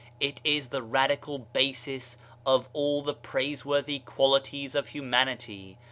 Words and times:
It 0.19 0.41
is 0.43 0.69
the 0.69 0.81
radical 0.81 1.37
basis 1.37 2.17
of 2.43 2.67
all 2.73 3.03
the 3.03 3.13
praiseworthy 3.13 3.99
qualities 3.99 4.73
of 4.73 4.87
humanity. 4.87 5.77